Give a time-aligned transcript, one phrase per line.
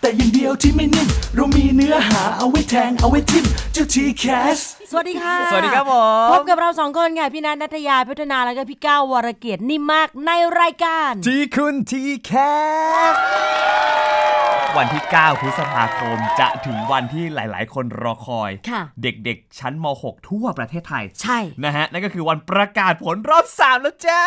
[0.00, 4.24] แต่อย่างเดียวที่ไม่นิ่มเรามีเนื้อหาเอาไว้แทงเอาไว้ทิมเจ้าทีแค
[4.56, 4.58] ส
[4.90, 5.94] สวัสดีค่ะ สวัสดีครับผ
[6.26, 12.32] มพบกับเราสองคนค่ะพี่นัทนัทยาพัฒนาแล้วก็พี่ก้าววรเกียรตินิ่มมากในรายการทีคุณทีแค
[13.12, 13.14] ส
[14.76, 24.22] วันที่ 9 พฤษภาคมจะถึงวันที่หลาย ๆ คนรอคอยค่ะเด็ก ๆ ชั้นม .6 ทั่วประเทศไทย ใช่ นะฮะ นั่นก็คือวันประกาศผลรอบ 3 แล้วจ้า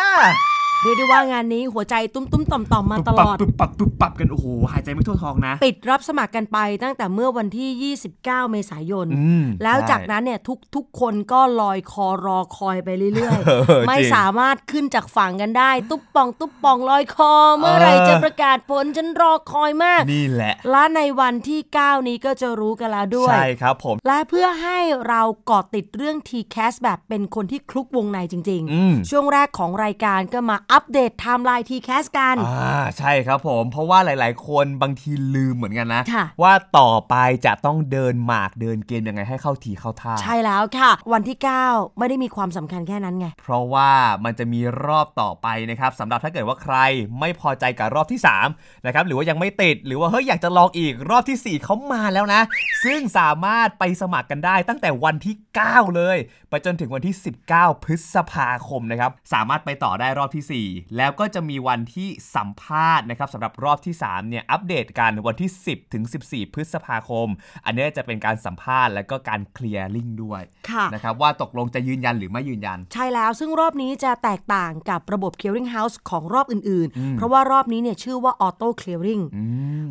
[0.84, 24.78] เรียกได้ว่างานนี้หัวใจตุ้มตุ้มต่อมต่อมๆมาตลอดปึ๊บปับปึ๊บปับกัน โอ้โห หายใจไม่ทั่วท้องนะ ปิดรับสมัครกันไปตั้งแต่เมื่อวันที่ 29 เมษายนอืมแล้วใช่จากนั้นเนี่ยทุกทุกคนก็ลอยคอรอคอยไปเรื่อยเออๆไม่จริงสามารถขึ้นจากฝั่งกันได้ ตุ๊บป่อง ตุ๊บป่องลอยคอ เมื่อไหรเออจะประกาศผลฉันรอคอยมาก นี่แหละ และในวันที่ 9 นี้ก็จะรู้กันแล้วด้วย ใช่ครับผม และเพื่อให้
[25.08, 37.14] เราเกาะติดเรื่อง TCAS แบบเป็นคนที่คลุกวงในจริงอืมช่วงแรกของรายการก็มาอัปเดตไทม์ไลน์ TCAS กัน อ่าใช่ครับผม เพราะว่าหลาย ๆ คนบางทีลืมเหมือนกันนะ ค่ะ ว่าต่อไป
[37.46, 43.90] จะต้องเดินหมากเดินเกมยังไงให้เข้าทีเข้าท่า ใช่แล้วค่ะ วันที่ 9 ไม่ได้มีความสำคัญแค่นั้นไง เพราะว่า
[44.24, 46.76] มันจะมีรอบต่อไปนะครับสำหรับถ้าเกิดว่าใคร
[47.20, 48.20] ไม่พอใจกับรอบที่
[48.52, 52.40] 3นะครับหรือว่ายังไม่ติดหรือว่าเฮ้ยอยากจะลองอีกรอบทีสี่4เขามาแล้วนะ
[52.84, 55.34] ซึ่งสามารถไปสมัครกันได้ตั้งแต่วันที่
[55.66, 56.16] 9 เลย
[56.50, 57.14] ไปจนถึงวันที่
[57.50, 67.28] 19 พฤษภาคมนะครับสามารถไปต่อได้รอบทีสี่4 แล้วก็จะมีวันที่สัมภาษณ์นะครับสำหรับรอบที่3เนี่ยอัปเดตกันวันที่ 10ถึง14 พฤษภาคม
[67.64, 79.22] อันเนี้ยจะเป็นการสัมภาษณ์และก็การเคลียร์ลิงก์ด้วยค่ะนะครับว่าตกลงจะยืนยันหรือไม่ยืนยัน ใช่แล้วซึ่งรอบนี้จะแตกต่างกับระบบ clearing house ของรอบอื่น ๆ เพราะว่ารอบนี้เนี่ยชื่อว่า auto clearing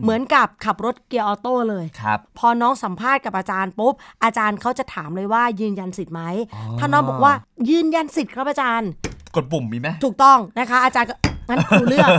[0.02, 6.22] เหมือนกับขับรถเกียร์ออโต้เลยครับพอน้องสัมภาษณ์กับอาจารย์ปุ๊บอาจารย์เขาจะถามเลยว่ายืนยันสิทธิ์ไหม
[6.80, 7.34] ถ้าน้องบอกว่า
[7.70, 8.92] ยืนยันสิทธิ์ครับอาจารย์
[9.36, 11.16] กดปุ่มมีไหมถูกต้องนะคะ อาจารย์ก็
[11.50, 12.10] งั้นครูเลือก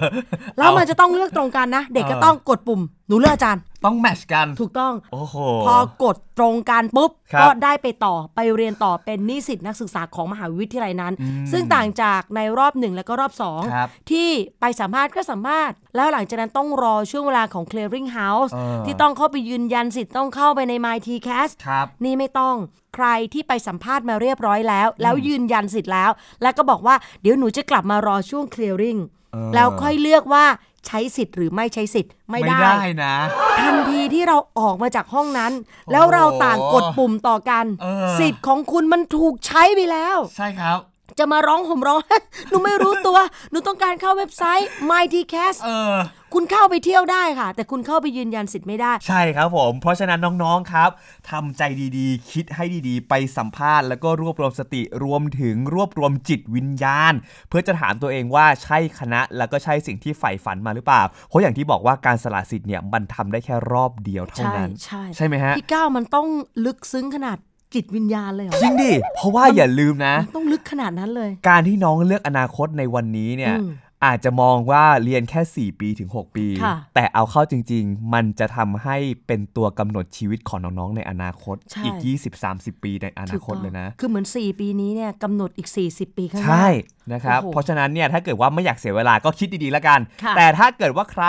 [0.59, 5.37] แล้วมันจะต้องเลือกตรงกันนะ เด็กก็เออต้องกดปุ่มหนูเลือกอาจารย์ ต้องแมทชกันถูกต้องโอ้โห
[5.67, 11.15] พอกดตรงกันปุ๊บครับก็ได้ไปต่อไปเรียนต่อเป็นนิสิตนักศึกษาของมหาวิทยาลัยนั้น
[11.53, 14.29] ซึ่งต่างจากในรอบหนึ่งแล้วก็รอบสองครับที่
[14.61, 22.57] ไปสัมภาษณ์ก็สัมภาษณ์แล้วหลังจากนั้นต้องรอช่วงเวลาของ clearing house เออที่ต้องเข้าไปยืนยันสิทธิ์ต้องเข้าไปใน my t c a s ครับนี่ไม่ต้อง
[22.95, 26.11] ใครที่ไปสัมภาษณ์มาเรียบร้อยแล้ว แล้วยืนยันสิทธิ์แล้ว
[26.43, 29.01] แล้วก็บอกว่าเดี๋ยวหนูจะกลับมารอช่วง clearing
[29.33, 30.45] เออแล้วค่อยเลือกว่า
[30.87, 33.15] ใช้สิทธิ์หรือไม่ใช้สิทธิ์ไม่ไม่ได้ได้นะ
[33.61, 35.53] ทันทีที่เราออกมาจากห้องนั้น
[35.93, 40.79] แล้วเราต่างกดปุ่มต่อกันเออสิทธิ์ของคุณมันถูกใช้ไปแล้ว ใช่ครับ
[41.19, 42.01] จะมาร้องห่มร้อง
[42.49, 43.19] หนูไม่รู้ตัว
[43.51, 45.97] หนูต้องการเข้าเว็บไซต์ mytcast เออ
[46.35, 50.91] คุณเข้าไปเที่ยวได้ค่ะ แต่คุณเข้าไปยืนยันสิทธิ์ไม่ได้ ใช่ครับผม เพราะฉะนั้นน้องๆครับ
[51.31, 51.63] ทำใจ
[51.99, 57.13] ดีๆ คิดให้ดีๆ ไปสัมภาษณ์แล้วก็รวบรวมสติรวมถึงรวบรวมจิตวิญญาณ
[57.49, 66.27] เพื่อจะถามตัวเองว่าใช่คณะแล้วก็ใช่สิ่งที่ใฝ่ฝันมาหรือเปล่า เพราะอย่างที่บอกว่าการสละสิทธิ์เนี่ยมันทำได้แค่รอบเดียวเท่าใช่นั้น ใช่ใช่ไหมฮะพี่ก้าวมันต้อง
[66.65, 67.39] ลึกซึ้งขนาด
[67.75, 73.55] จิตวิญญาณเลยเหรอจริงดิเพราะว่าอย่าลืมนะมันต้องลึกขนาดนั้นเลย การที่น้องเลือกอนาคตในวันนี้เนี่ย
[74.05, 81.97] อืมอาจจะมองว่าเรียนแค่ 4 ปีถึง 6 ปีค่ะแต่เอาเข้าจริง ๆ มันจะทำให้เป็นตัวกำหนดชีวิตของน้อง ๆ ในอนาคตใช่อีก
[82.43, 86.69] 20-30 ปีในอนาคตเลยนะ คือเหมือน 4 ปีนี้เนี่ยกำหนดอีก 40 ปีข้างหน้า ใช่
[87.13, 91.25] นะครับโอ้โหเพราะฉะนั้นเนี่ยถ้าเกิดว่าไม่อยากเสียเวลาก็คิดดี ๆ แล้วกันค่ะแต่ถ้าเกิดว่าใคร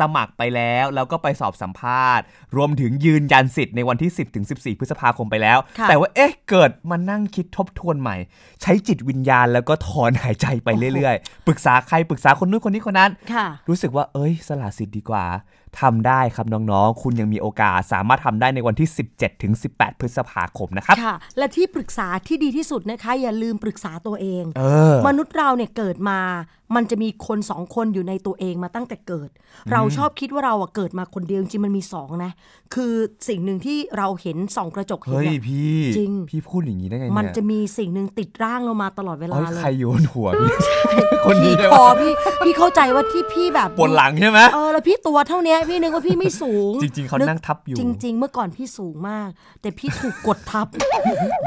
[0.00, 2.24] สมัครไปแล้วแล้วก็ไปสอบสัมภาษณ์
[2.56, 8.16] รวมถึงยืนยันสิทธิ์ในวันที่ 10ถึง14 พฤษภาคมไปแล้วค่ะแต่ว่าเอ๊ะเกิดมานั่งคิดทบทวนใหม่
[8.62, 15.24] ใช้จิตวิญญาณแล้วก็ถอนหายใจไปเรื่อยๆปรึกษาใครปรึกษาคนนู้นคนนี้คนนั้นค่ะรู้สึกว่าเอ้ย สละสิทธิ์ดีกว่า
[15.80, 24.62] ทำได้ครับน้องๆ คุณยังมีโอกาสสามารถทำได้ในวันที่ 17ถึง18 พฤษภาคมนะครับค่ะ และที่ปรึกษาที่ดีที่สุดนะคะ อย่าลืมปรึกษาตัวเองเอ
[24.92, 26.20] อมนุษย์เราเนี่ยเกิดมา
[26.76, 29.28] มันจะมีคนสองคนอยู่ในตัวเองมาตั้งแต่เกิด
[29.72, 32.32] เราชอบคิดว่าเราอะเกิดมาคนเดียวจริงๆมันมีสองนะ
[32.74, 32.92] คือ
[33.28, 40.50] สิ่งหนึ่งที่เราเห็นส่องกระจกเห็นเฮ้ยเนี่ยพี่จริงพี่พูดอย่างนี้ได้ไงเนี่ยมันจะมีสิ่งหนึ่งติดร่างเรามาตลอดเวลาเอ้ยเลใครยโยนหัวพี่
[41.26, 42.12] คนนี้พี่ใช่คไหมอพี่
[42.44, 49.28] พี่เข้าใจว่าที่พี่แบบปวดหลังใช่ไหมเออแล้วพี่ตัวเท่าเนี้ยพี่นึกว่าพี่ไม่สูง จริง ๆเขานั่งทับอยู่ จริง ๆ เมื่อก่อนพี่สูงมาก
[49.60, 50.66] แต่พี่ถูกกดทับ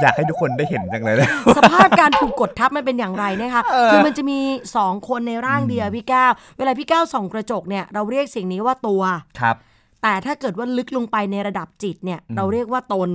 [0.01, 4.39] อยากให้ทุกคนได้เห็นจังเลยนะสภาพการถูกกดทับมันเป็นอย่างไรนะคะคือมันจะมี
[4.75, 9.01] สองคนในร่างเดียวพี่ก้าวเวลาพี่ก้าวส่องกระจกเนี่ยเราเรียกสิ่งนี้ว่าตัว
[9.39, 9.55] ครับ
[10.01, 13.09] แต่ถ้าเกิดว่าลึกลงไปในระดับจิตเนี่ยเราเรียกว่าตน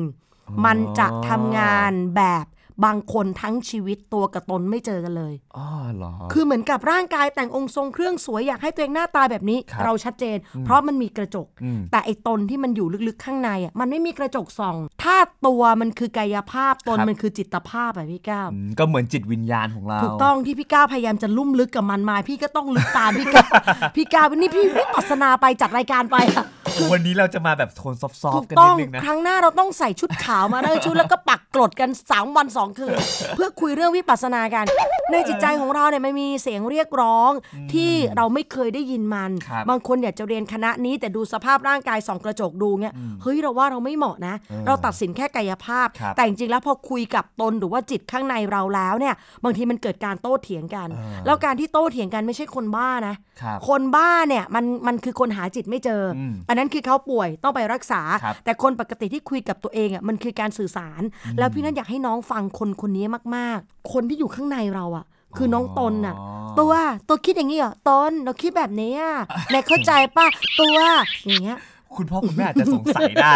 [0.65, 2.45] มันจะทำงานแบบ
[2.85, 23.51] บางคนทั้งชีวิตตัวกับตนไม่เจอกันเลยอ๋อเหรอคือเหมือนกับร่างกายแต่งองค์ทรงเครื่องสวยอยากให้ตัวเองหน้าตาแบบนี้ครับเราชัดเจน เพราะมันมีกระจกอืมแต่ไอ้ตนที่มันอยู่ลึกๆข้างในอะมันไม่มีกระจกส่อง ถ้าตัวมันคือกายภาพตนครับมันคือจิตภาพอะพี่ก้าวอืมก็เหมือนจิตวิญญาณของเราถูกต้องที่พี่ก้าวพยายามจะลุ่มลึกกับมันมา พี่ก็ต้องลึกตามพี่ก้าว
[23.97, 26.45] พี่ก้าวนี่พี่วิปัสสนาไปจัดรายการไปอะ
[26.93, 32.97] วันนี้เราจะมาแบบโทนซอฟถูต์กๆกันต้นิอดงนึงนะครั้งหน้าเราต้องใส่ชุดขาวมาทั้งชุดแล้วก็ปักกรดกัน3วัน2คืน
[33.37, 34.65] เพื่อคุยเรื่องวิปัสสนากัน
[35.13, 37.31] ในจิตใจของเราเนี่ยมันมีเสียงเรียกร้อง
[37.73, 44.35] ที่เราไม่เคยได้ยินมันครับบางคนอยากจะเรียนคณะนี้แต่ดูสภาพร่างกายส่องกระจกดูเงี้ยเฮ้ยเราว่าเราไม่เหมาะนะ
[44.67, 49.15] เราตัดสินแค่กายภาพครับแต่จริงๆแล้วพอคุยกับตนหรือว่าจิตข้างในเราแล้วเนี่ย
[49.45, 61.03] บางทีมันเกิดการโต้เถียงกันเออแล้วการที่โต้เถียงกันไม่ใช่คนบ้านะครับคนบ้าเนี่ยมันมันคือคนหาจิตไม่เจออมอันนั้นคือเขาป่วยต้องไปรักษาครับแต่คนปกติที่คุยกับตัวเองอะมันคือการสื่อสาร
[61.39, 63.05] แล้วพี่นัทอยากให้น้องฟังคนคนนี้
[63.37, 64.96] มากๆ คนที่อยู่ข้างในเราอะ
[65.37, 66.27] คือน้องตนน่ะอ๋อ
[66.61, 66.73] ตัว
[67.09, 69.15] ตัวคิดอย่างนี้เหรอตนเราคิดแบบนี้อะ
[69.51, 70.27] แม่เข้าใจป่ะ
[70.61, 70.79] ตัว
[71.27, 71.59] อย่างเงี้ย
[71.97, 73.35] คุณพ่อคุณแม่อาจจะสงสัยได้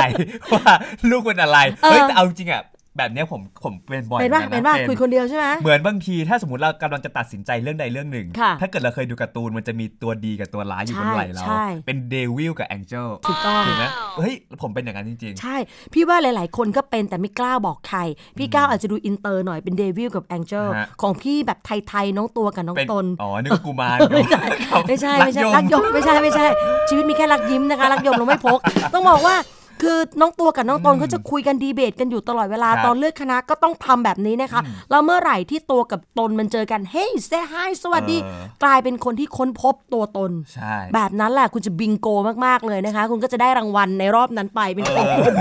[0.52, 0.72] ว่า
[1.10, 2.62] ลูกเป็นอะไรเออเฮ้ยแต่เอาจริงๆอะ
[3.00, 13.84] แบบเนี้ยผมผมเป็นบ่อยเป็นป่ะหมือเป็นกัป่ะนะคุยคนเดียวใช่ไหมเหมือนบางทีถ้าสมมติเรากำลังจะตัดสินใจเรื่องใดเรื่องหนึ่งค่ะถ้าเกิดเราเคยดูการ์ตูนมันจะมีตัวดีกับตัวร้ายอยู่บนไหล่เราใช่เป็นเดวิลกับแองเจิลถูกต้องถูกไหม
[14.18, 15.56] เฮ้ยผมเป็นอย่างนั้นจริงใช่
[15.92, 18.00] พี่ว่าหลาย ๆ คนก็เป็นแต่ไม่กล้าบอกใคร
[18.38, 26.44] พี่ก้าวอาจจะดูอินเตอร์หน่อยเป็นเดวิลกับแองเจลฮะของพี่แบบไทย ๆ น้องตัวกับน้อๆงเป็นตนอ๋อนึกว่ากูมารไม่ใช่ครับไม่ใช่ไม่ใช่รัรักกยยมมไม่ใช่ไม่ใช่
[26.88, 28.58] ชีวิตมีแค่รักยิ้มนะคะรักยมเราไม่พก
[28.94, 29.36] ต้องบอกว่า
[29.82, 34.60] คือน้องตัวกับน้องตนเขาจะคุยกันดีเบตกันอยู่ตลอดเวลาครับ ตอนเลือกคณะก็ต้องทำแบบนี้นะคะ
[34.90, 42.08] แล้วเมื่อไหร่ที่ตัวกับตนมันเจอกันเฮ้ยเซฮายสวัสดีเออกลายเป็นคนที่ค้นพบตัวตน ใช่ แบบนั้นแหละคุณจะบิงโก
[42.46, 45.34] มากๆเลยนะคะ คุณก็จะได้รางวัลในรอบนั้นไปเป็นของคุณ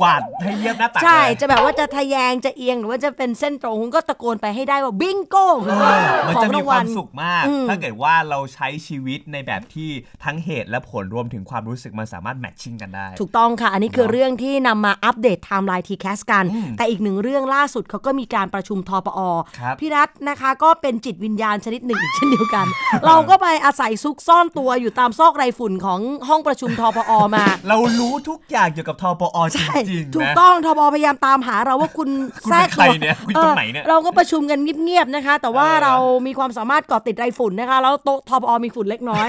[0.00, 5.72] กวาดให้เรียบหน้าตักใช่เลยจะแบบว่าจะทะแยงจะเอียงหรือว่าจะเป็นเส้นตรงคุณก็ตะโกนไปให้ได้ว่าบิงโก้เอ
[6.04, 9.90] อมันของจะมีรางควาวัลมสุขมากอืมถ้าเกิดว่าเราใช้ชีวิตในแบบที่
[10.24, 19.20] ทั้งเหตุและผลรวมถึงความรู้สึกมันสามารถแมทชิ่งกันได้ ถูกต้องค่ะ อันนี้คือเนอะเรื่องที่นำมาอัปเดตไทม์ไลน์ทีแคสกันอืมแต่อีกหนึ่งเรื่องล่าสุดเขาก็มีการประชุมทปอ
[19.58, 22.66] ครับพี่รัฐนะคะ ก็เป็นจิตวิญญาณชนิดหนึ่งอีกเช่นเดียวกัน
[23.06, 32.08] เราก็ไปอาศัยซุกซ่อนตัวอยู่ตามซอกไรฝุ่นของห้องประชุมทปอมา เรารู้ทุกอย่างเกี่ยวกับทปอจใช่ริงๆถูกนะต้องทบพยายามตามหาเราว่าคุณ
[32.44, 35.94] คุณแทรกเป็นใครตัวเนี่ยคุณอยู่ตรงไหนเนี่ยออเราก็ประชุมกันเงียบๆนะคะ แต่ว่าเออเรา
[36.26, 39.28] มีความสามารถเกาะติดไรฝุ่นนะคะ แล้วโต๊ะทบอมีฝุ่นเล็กน้อย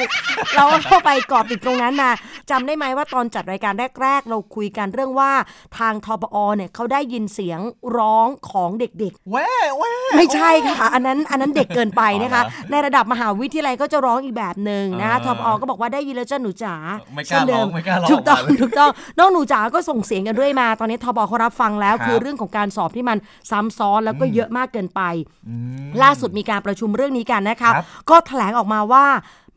[0.56, 2.14] เราก็เข้าไปเกาะติดตรงนั้นนะ
[2.50, 5.32] จำได้ไหมว่าตอนจัดรายการแรก ๆ เราคุยกันเรื่องว่า
[5.78, 7.60] ทางทบอเนี่ยเขาได้ยินเสียง
[7.98, 16.76] ร้องของเด็กแว่แว่ๆไม่ใช่ค่ะ อันนั้นอันนั้นเด็กเกินไปนะคะอ๋อเหรอในระดับมหาวิทยาลัยก็จะร้องอีกแบบหนึ่งนะคะเอทอบอก็บอกว่าได้ยินแล้วเจ้าหนูจ๋า
[17.14, 23.18] ไม่กล้าเช่นเดิร้องไม่กล้าร้องถูกต้องออกมาเลยถูกต้องน้องหนูจ๋าก็ส่งเสียงกันด้วยมาตอนนี้ทบเขารับฟังแล้วครับคือเรื่องของการสอบที่มัน
[23.52, 25.02] ซ้ำซ้อนแล้วก็เยอะมากเกินไป
[25.50, 25.56] อื
[25.86, 29.06] มล่าสุดมีการประชุมเรื่องนี้กันนะคะครับก็แถลงออกมาว่า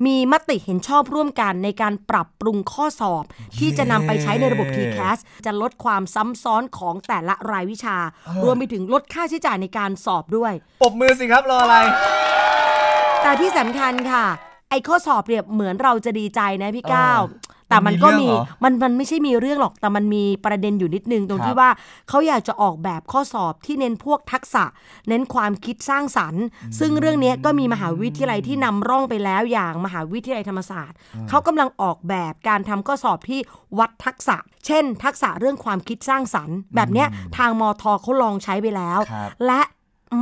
[0.07, 3.25] มีมติเห็นชอบร่วมกันในการปรับปรุงข้อสอบ
[3.59, 7.97] ที่จะนำไปใช้ในระบบ TCAS จะลดความซ้ำซ้อนของแต่ละรายวิชา
[8.45, 11.77] รวมไปถึงลดค่าใช้จ่ายในการสอบด้วยปรบมือสิครับรออะไร
[13.23, 14.27] แต่ที่สำคัญค่ะ
[14.71, 17.21] ไอ้ข้อสอบเปรียบเหมือนเราจะดีใจนะพี่ก้าว
[17.69, 21.71] แต่มันก็มันมีมีเรื่องเหรอมันมันไม่ใช่มีเรื่องหรอกแต่มันมีประเด็นอยู่นิดนึงตรงครับที่ว่า
[22.09, 24.65] เขาอยากจะออกแบบข้อสอบที่เน้นพวกทักษะ
[25.09, 26.45] เน้นความคิดสร้างสรรค์
[26.79, 30.97] ซึ่งเรื่องเนี้ยก็มีมหาวิทยาลัยที่นำร่องไปแล้วอย่างมหาวิทยาลัยธรรมศาสตร์
[31.29, 33.41] เขากำลังออกแบบการทำข้อสอบที่
[33.79, 39.61] วัดทักษะ เช่น ทักษะเรื่องความคิดสร้างสรรค์ แบบเนี้ยทางมอทเขาลองใช้ไปแล้วครับและ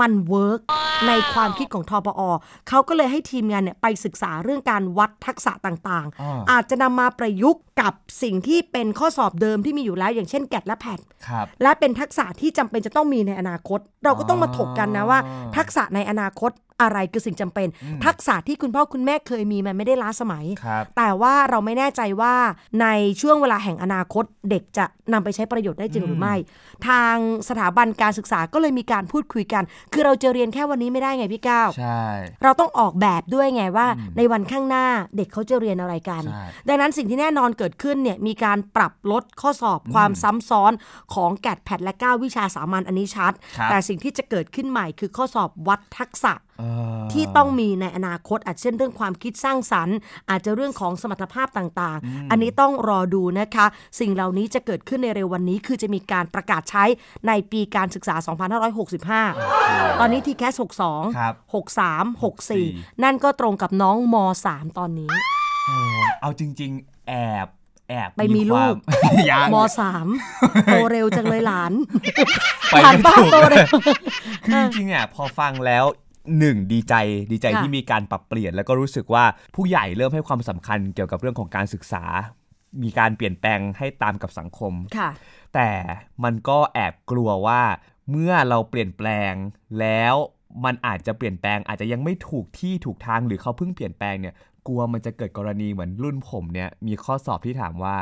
[0.01, 0.61] มัน work
[1.09, 2.21] ในความคิดของทปอ
[2.69, 10.99] เขาก็เลยให้ทีมงานเนี่ยไปศึกษาเรื่องการวัดทักษะต่างอ่าๆอาจจะนำมาประยุกต์กับสิ่งที่เป็นข้อสอบเดิมที่มีอยู่แล้ว อย่างเช่น GAT และ PAT
[11.29, 15.19] ครับและเป็นทักษะที่จำเป็นจะต้องมีในอนาคต เราก็ต้องมาถกกันนะว่า
[15.57, 16.51] ทักษะในอนาคต
[16.83, 17.69] อะไรคือสิ่งจำเป็น
[18.05, 22.35] ทักษะที่คุณพ่อคุณแม่เคยมีมันไม่ได้ล้าสมัยครับแต่ว่าเราไม่แน่ใจว่า
[22.81, 22.87] ใน
[23.21, 26.35] ช่วงเวลาแห่งอนาคตเด็กจะนำไปใช้ประโยชน์ได้จริงหรือไม่
[26.89, 27.17] ทาง
[27.49, 29.63] สถาบันการศึกษาก็เลยมีการพูดคุยกัน
[29.93, 32.03] คือเราจะเรียนแค่วันนี้ไม่ได้ไงพี่ก้าวใช่
[32.43, 40.73] เราต้องออกแบบด้วยไงว่า ในวันข้างหน้าเด็กเขาจะเรียนอะไรกันใช่ดังนั้นสิ่งที่แน่นอนเกิดขึ้นเนี่ยมีการปรับลดข้อสอบความซ้ำซ้อน
[41.15, 46.54] ของแกดแพดและ 9 วิชาสามัญอันนี้ชัดครับแต่สิ่งที่จะเกิดขึ้นใหม่คือข้อสอบวัดทักษะเออ
[47.13, 49.97] ที่ต้องมีในอนาคตอาจเช่นเรื่องความคิดสร้างสรรค์
[50.31, 53.67] อาจจะเรื่องของสมรรถภาพต่างๆ อันนี้ต้องรอดูนะคะ
[54.01, 56.85] สิ่งเหล่านี้จะเกิดขึ้นในเร็ววันนี้ คือจะมีการประกาศใช้
[57.29, 58.17] ในปีการศึกษา
[58.89, 60.53] 2565 ตอนนี้ทีแคส
[61.19, 64.17] ครับ62 63 64 นั่นก็ตรงกับน้องม
[64.49, 65.11] 3 ตอนนี้
[65.67, 65.77] โอ้
[66.21, 67.49] เอาจริง ๆ แอบ
[67.89, 70.07] แอบไปมีลูกความยังมสาม
[70.67, 71.73] โตเร็วจังเลยหลาน
[72.71, 73.69] ไปหลานไม่ป้าถูกโตเร็ว
[74.47, 75.85] คือจริงๆอะพอฟังแล้ว
[76.39, 76.95] หนึ่งดีใจ
[77.33, 82.05] ดีใจค่ะที่มีการปรับเปลี่ยน แล้วก็รู้สึกว่าผู้ใหญ่เริ่มให้ความสำคัญเกี่ยวกับเรื่องของการศึกษา
[82.83, 85.11] มีการเปลี่ยนแปลงให้ตามกับสังคมค่ะ
[85.55, 85.71] แต่
[86.25, 87.63] มันก็แอบกลัวว่า
[88.11, 89.33] เมื่อเราเปลี่ยนแปลง
[89.81, 90.15] แล้ว
[90.65, 94.35] มันอาจจะเปลี่ยนแปลงอาจจะยังไม่ถูกที่ถูกทางหรือเขาเพิ่งเปลี่ยนแปลงเนี่ย
[94.67, 97.97] กลัวมันจะเกิดกรณีเหมือนรุ่นผมเนี่ยมีข้อสอบที่ถามว่า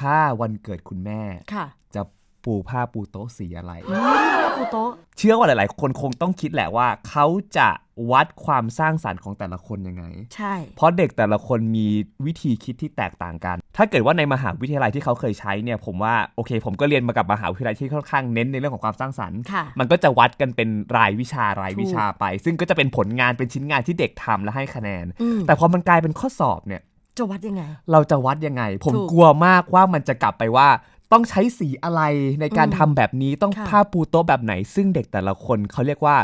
[0.00, 1.22] ถ้าวันเกิดคุณแม่
[1.54, 2.02] ค่ะจะ
[2.44, 3.94] ปูผ้าปูโต๊ะสีอะไรอื
[4.32, 7.26] มครูโต๊ะเชื่อว่าหลาย ๆ คนคงต้องคิดแหละว่า เขา
[7.58, 7.68] จะ
[8.10, 11.86] วัดความสร้างสารรค์ของแต่ละคนยังไง ใช่ เพราะเด็กแต่ละคนมี
[12.26, 26.82] วิธีคิดที่แตกต่างกัน ถ้าเกิดว่าในมหาวิทยาลัยที่เขาเคยใช้เนี่ย ผมว่าโอเค ผมก็เรียนมากับมหาวิทยาลัยที่ค่อนข้างเน้นในเรื่องของความสร้างสรรค์ค่ะมันก็จะวัดกันเป็นรายวิชารายถูกวิชาไป ซึ่งก็จะเป็นผลงานเป็นชิ้นงานที่เด็กทำและให้คะแนนอืมแต่พอมันกลายเป็นข้อสอบเนี่ย
[27.18, 30.68] จะวัดยังไง เราจะวัดยังไง ผมถูกกลัวมากว่ามันจะกลับไปว่า
[31.12, 32.02] ต้องใช้สีอะไร
[32.40, 36.16] ในการอืมทำแบบนี้ต้องค่ะผ้าปูโต๊ะแบบไหน ซึ่งเด็กแต่ละคนเขาเรียกว่า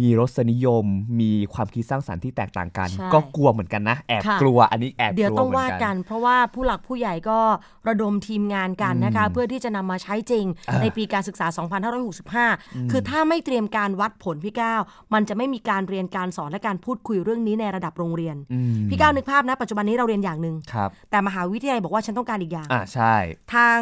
[0.00, 0.84] มีรสนิยม
[1.20, 7.38] มีความคิดสร้างสรรค์ที่แตกต่างกันใช่ก็กลัวเหมือนกันนะ แอบค่ะกลัวอันนี้แอบเดี๋ยวกลัวต้องเหมือว่านกักันนเพราะว่าผู้หลักผู้ใหญ่ก็
[7.88, 11.46] ระดมทีมงานกันนะคะ เพื่อที่จะนำมาใช้จริงอ่าในปีการศึกษา
[12.18, 14.80] 2565 คือถ้าไม่เตรียมการวัดผลพี่ก้าว
[15.14, 23.14] มันจะไม่มีการเรียนการสอนและการพูดคุยเรื่องนี้ในระดับโรงเรียนอืมพี่ก้าวนึกภาพนะ ปัจจุบันนี้เราเรียนอย่างหนึ่งครับแต่มหาวิทยาลัยบอกว่าฉันต้องการอีกอย่างอ่าใช่
[23.54, 23.80] ทาง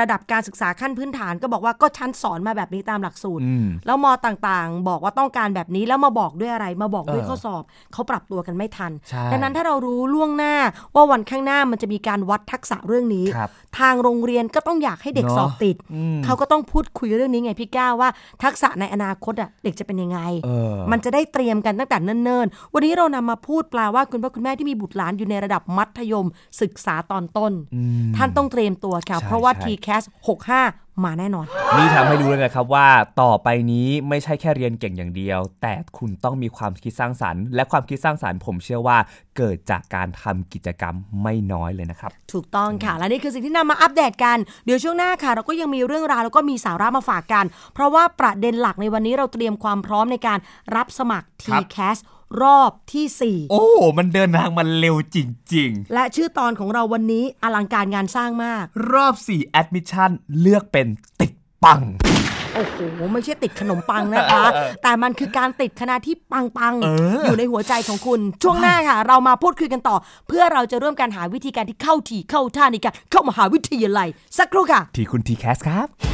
[0.00, 10.54] ระดับการศึกษาขั้นพื้นฐานก็บอกว่าก็ฉันสอนมาแบบนี้ตามหลักสูตรอืมแล้วมต่างๆ บอกว่าต้องการแบบนี้แล้วมาบอกด้วยอะไร มาบอกด้วยเออข้อสอบเขาปรับตัวกันไม่ทันใช่ดังนั้นถ้าเรารู้ล่วงหน้า
[10.94, 18.08] ว่าวันข้างหน้ามันจะมีการวัดทักษะเรื่องนี้ครับทางโรงเรียนก็ต้องอยากให้เด็กเนอะสอบติดอืมเขาก็ต้องพูดคุยเรื่องนี้ไงพี่ก้าวว่า
[18.44, 26.26] ทักษะในอนาคตอะเด็กจะเป็นยังไงเออมันจะได้เตรียมกันตั้งแต่เนิ่นๆ วันนี้เรานำมาพูดแปลว่าคุณพ่อคุณแม่ที่มีบุตรหลานอยู่ในระดับมัธยม
[26.62, 29.52] ศึกษาตอนต้นอืมท่านต้องเตรียมตัวค่ะใช่เพราะว่า
[29.83, 30.04] ใช่ TCAS
[30.52, 32.88] 65 มาแน่นอน นี่ทำให้รู้เลยนะครับว่า
[33.22, 38.98] ต่อไปนี้ไม่ใช่แค่เรียนเก่งอย่างเดียว แต่คุณต้องมีความคิดสร้างสรรค์ และความคิดสร้างสรรค์ผมเชื่อว่า
[39.36, 50.38] เกิดจากการทำกิจกรรมไม่น้อยเลยนะครับ ถูกต้องค่ะ และนี่คือสิ่งที่นำมาอัปเดตกัน เดี๋ยวช่วงหน้าค่ะ เราก็ยังมีเรื่องราวแล้วก็มีสาระมาฝากกัน เพราะว่าประเด็นหลักในวันนี้เราเตรียมความพร้อมในการ
[50.76, 51.98] รับสมัครครับ TCAS
[52.42, 53.64] รอบทีสี่โอ้
[53.98, 55.18] มันเดินทางมันเร็วจ
[55.54, 60.86] ริงๆ4และชื่อตอนของเราวันนี้อลังการงานสร้างมาก รอบ 4 admission เลือกเป็น
[61.20, 61.32] ติด
[61.64, 61.82] ปัง
[62.54, 62.76] โอ้โห
[63.12, 64.42] ไม่ใช่ติดขนมปังนะคะ
[64.82, 66.88] แต่มันคือการติดคณะที่ปังปังๆเอ
[67.20, 69.96] ออยู่ในหัวใจของคุณ ช่วงหน้าค่ะ เรามาพูดคุยกันต่อ
[70.28, 76.13] เพื่อเราจะร่วมการหาวิธีการที่เข้าทีเข้าท่าในการเข้ามหาวิทยาลัย สักครู่ค่ะ ที่คุณ TCAS ครับ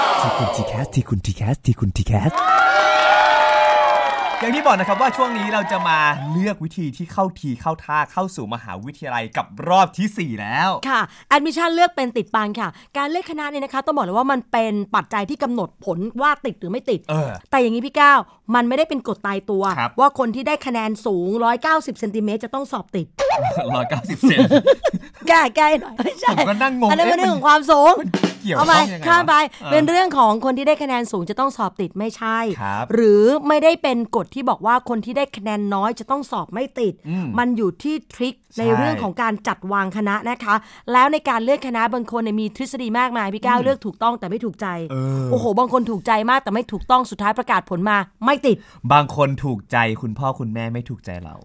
[0.21, 2.60] ทีคุณ TCAS ทีคุณ TCAS ทีคุณ TCAS
[4.41, 5.99] อย่างที่บอกนะครับว่าช่วงนี้เราจะมา
[6.31, 18.19] เลือกวิธีที่เข้าทีเข้าท่าเข้าสู่มหาวิทยาลัยกับรอบทีสี่ 4 แล้วค่ะแอดมิชชั่นเลือกเป็นติดปังค่ะ การเลือกคณะเนี่ยนะคะต้องบอกเลยว่ามันเป็นปัจจัยที่กำหนดผลว่าติดหรือไม่ติดเออแต่อย่างนี้พี่ก้าว
[18.55, 21.29] มันไม่ได้เป็นกฎตายตัวครับว่าคนที่ได้คะแนนสูง
[21.65, 23.07] 190เซนติเมตรจะต้องสอบติด
[23.71, 24.39] ร้อยเก้าสิบเซน
[25.27, 27.93] แก้แก้หน่อยไม่ใช่ผมก็นั่งงงอันนั้นเป็นเอ๊ะเรื่องของความสูง
[28.41, 29.33] เกี่ยวเอาไปข้องยังไงข้ามไป
[29.63, 40.55] วะเป็นเรื่องของคนที่ได้คะแนนสูงจะต้องสอบติดไม่ใช่ครับหรือไม่ได้เป็นกฎที่บอกว่าคนที่ได้คะแนนน้อยจะต้องสอบไม่ติดอืมมันอยู่ที่ทริคในใช่เรื่องของการจัดวางคณะนะคะ
[40.91, 48.57] แล้วในการเลือกคณะบางคนเนี่ยมีทฤษฎีมากมายพี่ก้าวเลือกถูกต้องแต่ไม่ถูกใจเออโอ้โห บางคนถูกใจมากแต่ไม่ถูกต้องสุดท้ายประกาศผลมา ไม่ติด
[48.93, 51.35] บางคนถูกใจคุณพ่อคุณแม่ไม่ถูกใจเรา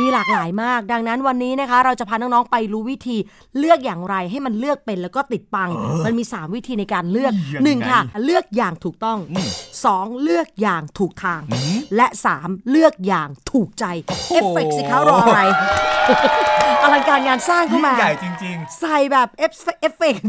[0.00, 3.16] มีหลากหลายมาก ดังนั้นวันนี้นะคะ เราจะพาน้องๆไปรู้วิธี
[3.58, 5.70] เลือกอย่างไรให้มันเลือกเป็นแล้วก็ติดปัง
[6.04, 9.48] มันมี 3 วิธีในการเลือกยังไง1ค่ะ เลือกอย่างถูกต้องอืม
[9.86, 12.06] 2เลือกอย่างถูกทางอืมและ
[12.36, 13.84] 3เลือกอย่างถูกใจ
[14.30, 15.40] เอฟเฟกต์สิคะรออะไร
[16.82, 20.22] อลังการงานสร้างเข้ายิ่งมาใหญ่จริงใส่แบบเอฟเอฟเฟกต์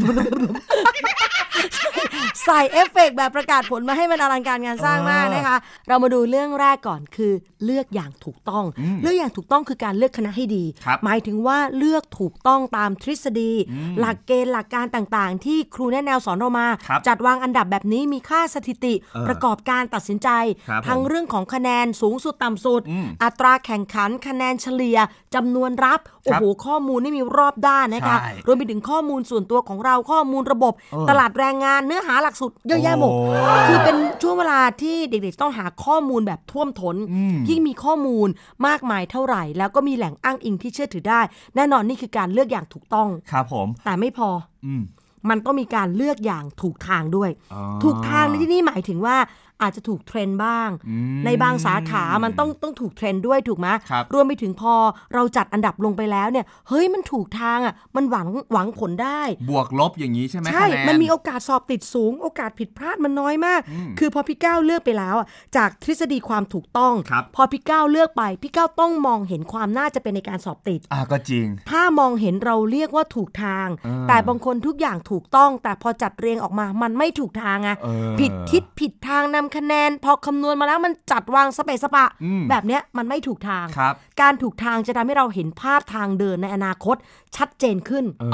[2.44, 5.56] ใส่เอฟเฟกต์แบบประกาศผลมาให้มันอลังการงานสร้างมากนะคะ
[5.88, 7.32] เรามาดูเรื่องแรกก่อนคือ
[7.64, 8.64] เลือกอย่างถูกต้อง
[9.02, 13.52] เลือกอย่างถูกต้องต้องคือการเลือกคณะให้ดีครับหมายถึงว่าเลือกถูกต้องตามทฤษฎี
[13.98, 20.28] หลักเกณฑ์หลักการต่างๆ ที่ครูแนะแนวสอนเรามาครับจัดวางอันดับแบบนี้มีค่าสถิติเออประกอบการตัดสินใจ
[20.68, 24.98] ครับทั้งผมเรื่องของคะแนนสูงสุดต่ำสุดอืมอัตราแข่งขันคะแนนเฉลี่ย
[25.34, 38.28] จำนวนรับโอ้โหข้อมูลนี่มีรอบด้านนะคะใช่รวมไปถึงข้อมูลส่วนตัวของเราข้อมูลระบบเออตลาดแรงงานเนื้อหาหลักสูตรเยอะแยะหมดโอ้คือเป็นช่วงเวลาที่เด็กๆ ต้องหาข้อมูลแบบท่วมท้นอืมยิ่งมีข้อมูล
[38.66, 41.20] มากมายเท่าไหร่ แล้วก็มีแหล่งอ้างอิงที่เชื่อถือได้
[41.56, 44.28] แน่นอนนี่คือการเลือกอย่างถูกต้องครับผม แต่ไม่พอ
[44.66, 44.82] อืม
[45.30, 49.16] มันต้องมีการเลือกอย่างถูกทางด้วยอ๋อถูกทางในที่นี่หมายถึงว่า
[49.62, 54.74] อาจจะถูกเทรนด์บ้างอืมในบางสาขามันต้องต้องถูกเทรนด์ด้วยถูกไหมครับรวมไปถึงพอ
[55.14, 59.20] เราจัดอันดับลงไปแล้วเนี่ยเฮ้ยมันถูกทางอะมันหวังหวังผลได้
[59.50, 86.96] บวกลบอย่างนี้ใช่ไหมใช่คะแนมันมีโอกาสสอบติดสูง โอกาสผิดพลาดมันน้อยมากอืมคือพอพี่ก้าวเลือกไปแล้วอะจากทฤษฎีความถูกต้องครับพอพี่ก้าวเลือกไปพี่ก้าวต้องมองเห็นความน่าจะเป็นในการสอบติดอ่าก็จริง ถ้ามองเห็นเราเรียกว่าถูกทางเออแต่บางคนทุกอย่างถูกต้อง แต่พอจัดเรียงออกมามันไม่ถูกทางอะเออผิดทิศผิดทางนำคะแนน พอคำนวณมาแล้วมันจัดวางสเปะสปะอืมแบบเนี้ยมันไม่ถูกทางครับการถูกทางจะทำให้เราเห็นภาพทางเดินในอนาคต
[87.36, 88.32] ชัดเจนขึ้นเออ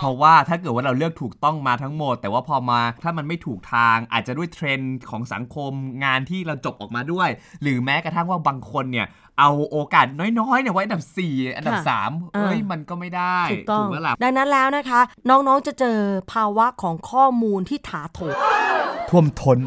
[0.00, 5.72] เพราะว่าถ้าเกิดว่าเราเลือกถูกต้องมาทั้งหมด แต่ว่าพอมาถ้ามันไม่ถูกทางอาจจะด้วยเทรนด์ของสังคม
[6.04, 7.28] งานที่เราจบออกมาด้วย
[7.62, 9.06] หรือแม้กระทั่งว่าบางคนเนี่ย
[9.38, 10.06] เอาโอกาส
[10.40, 15.98] น้อยๆเนี่ยไว้อันดับ 4 อันดับค่ะ3เฮ้ยอ่ามัมันก็ไม่ได้ถูกต้องไหมล่ะดังนั้นแล้วนะคะ น้องๆจะเจอ
[16.32, 18.34] ภาวะของข้อมูลที่ถาโถม
[19.10, 19.58] ท่วมท้น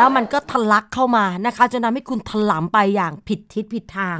[0.00, 4.16] แล้วมันก็ทะลักเข้ามานะคะจะทำให้คุณถลำไปอย่างผิดทิศผิดทาง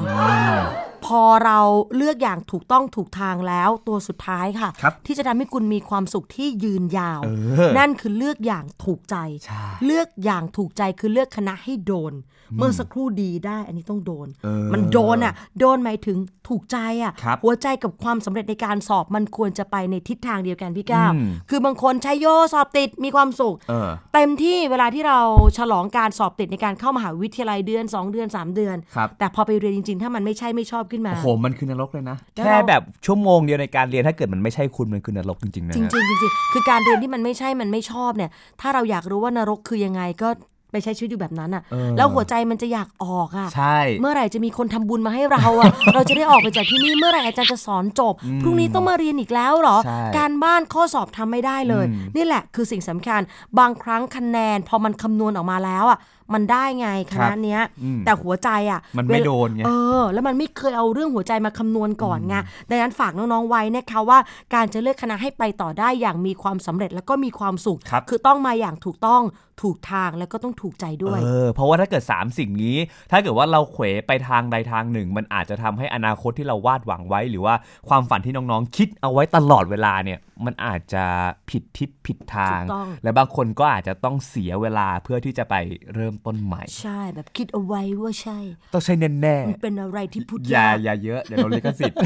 [1.07, 1.59] พอเรา
[1.97, 12.15] เลือกอย่างถูกต้องถูกทางแล้วตัวสุดท้ายค่ะ ครับที่จะทำให้คุณมีความสุขที่ยืนยาว เออนั่นคือเลือกอย่างถูกใจ ใช่เลือกอย่างถูกใจคือเลือกคณะให้โดน
[12.59, 16.19] เมื่อสักครู่ดีได้ อันนี้ต้องโดน เออมันโดนอะ โดนหมายถึง
[16.49, 25.21] ถูกใจอะ ครับหัวใจกับความสำเร็จในการสอบมันควรจะไปในทิศทางเดียวกันพี่ก้าวอืม คือบางคนใช้โยสอบติดมีความสุข เออ เต็มที่เวลาที่เรา
[25.59, 40.29] ฉลองการสอบติดในการเข้ามหาวิทยาลัยเดือน 2 เดือน 3 เดือนครับแต่พอไปเรียนจริง ๆ ถ้ามันไม่ใช่ไม่ชอบขึ้นมาโอ้โหมันคือนรกเลยนะแล้วแค่เราแบบชั่วโมงเดียวในการเรียนถ้าเกิดมันไม่ใช่คุณมันคือนรกจริงๆนะจริงฮะๆจริงๆคือการเรียนที่มันไม่ใช่มันไม่ชอบเนี่ย ถ้าเราอยากรู้ว่านรกคือยังไงก็
[40.73, 53.21] ไปใช้ชีวิตอยู่แบบนั้นอะเออแล้วหัวใจมันจะอยากออกอะ ใช่ เมื่อไหร่จะมีคนทำบุญมาให้เราอะ เราจะได้ออกไปจากที่นี่ เมื่อไหร่อาจารย์จะสอนจบ พรุ่งนี้ต้องมาเรียนอีกแล้วเหรอใช่การบ้านข้อสอบทำไม่ได้เลยอืมนี่แหละคือสิ่งสำคัญ
[53.59, 55.99] บางครั้งคะแนนพอมันคำนวณออกมาแล้วอะ
[56.35, 62.35] มันได้ไงคณะเนี้ยอืมแต่หัวใจอะ มันไม่เวลาโดนไงเออ แล้วมันไม่เคยเอาเรื่องหัวใจมาคำนวณก่อนไง
[62.71, 64.19] ดังนั้นฝากน้องๆไว้นะคะว่า
[64.55, 69.23] การจะเลือกคณะให้ไปต่อได้อย่างมีความสำเร็จแล้วก็มีความสุขครับอต้องมาอย่างถูกต้อง
[69.62, 72.77] ถูกทางแล้วก็ต้องถูกใจด้วยเออเพราะว่าถ้าเกิด 3 สิ่งนี้
[73.11, 77.55] ถ้าเกิดว่าเราเขวไปทางใดทางหนึ่ง มันอาจจะทำให้อนาคตที่เราวาดหวังไว้ หรือว่า
[77.88, 81.05] ความฝันที่น้องๆ คิดเอาไว้ตลอดเวลาเนี่ย มันอาจจะ
[81.51, 85.55] ผิดทิศผิดทางถูกต้องและบางคนก็อาจจะต้องเสียเวลาเพื่อที่จะไป
[85.95, 88.38] เริ่มต้นใหม่ ใช่แบบคิดเอาไว้ว่าใช่
[88.72, 91.98] ต้องใช่แน่มันเป็นอะไรที่พูดๆอย่ายากอย่าเยอะเดี๋ยวเราลิขสิทธิ์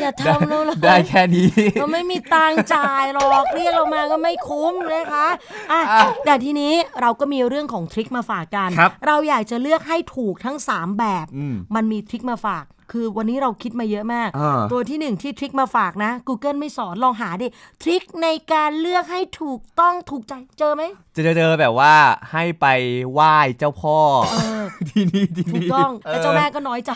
[0.00, 1.48] อย่าทำแล้วเลยได้แค่นี้
[1.80, 5.26] เราไม่มีตังค์จ่ายหรอกเรียกเรามาก็ไม่คุ้มนะคะ
[5.72, 17.48] อะอะแต่ทีนี้เราก็มีเรื่องของทริคมาฝากกันครับเราอยากจะเลือกให้ถูกทั้ง 3 แบบอืมมันมีทริคมาฝาก คือวันนี้เราคิดมาเยอะมากอ่าตัวที่หนึ่งที่ทริคมาฝากนะ Google ไม่สอนลองหาดิ
[17.82, 20.82] ทริคในการเลือกให้ถูกต้องถูกใจเจอไหม
[21.14, 21.94] จะเจอแบบว่า
[22.32, 22.66] ให้ไป
[23.12, 23.96] ไหว้เจ้าพ่อ
[24.32, 26.92] เออที่นี่ที่ถูกนี่ต้องแต่เจ้าแม่ก็น้อยใจ